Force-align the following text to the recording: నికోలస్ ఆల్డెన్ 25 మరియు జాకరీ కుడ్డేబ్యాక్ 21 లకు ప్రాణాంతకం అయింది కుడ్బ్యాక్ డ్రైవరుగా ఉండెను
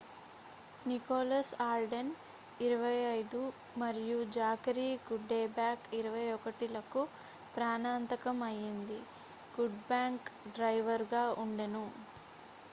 నికోలస్ 0.85 1.51
ఆల్డెన్ 1.65 2.09
25 2.59 3.41
మరియు 3.81 4.17
జాకరీ 4.37 4.87
కుడ్డేబ్యాక్ 5.05 5.85
21 5.99 6.71
లకు 6.73 7.03
ప్రాణాంతకం 7.53 8.41
అయింది 8.49 8.99
కుడ్బ్యాక్ 9.53 10.27
డ్రైవరుగా 10.53 11.25
ఉండెను 11.41 11.85